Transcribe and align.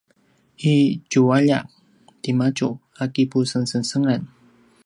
i 0.71 0.73
tju’alja 1.09 1.59
timadju 2.21 2.69
a 3.01 3.03
kipusengsengsengan 3.13 4.21